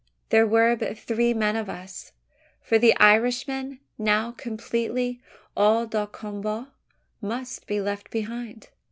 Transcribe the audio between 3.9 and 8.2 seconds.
now completely hors de combat, must be left